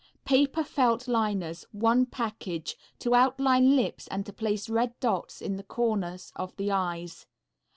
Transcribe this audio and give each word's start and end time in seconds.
Paper 0.25 0.63
Felt 0.63 1.07
Liners, 1.07 1.67
one 1.71 2.07
package. 2.07 2.75
To 2.97 3.13
outline 3.13 3.75
lips 3.75 4.07
and 4.07 4.25
to 4.25 4.33
place 4.33 4.67
red 4.67 4.99
dots 4.99 5.43
in 5.43 5.61
corners 5.61 6.33
of 6.35 6.55
the 6.55 6.71
eyes. 6.71 7.27